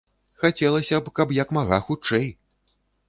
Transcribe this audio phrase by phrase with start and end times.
[0.43, 2.27] Хацелася б, каб як мага хутчэй!